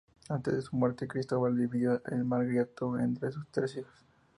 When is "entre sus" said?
2.97-3.45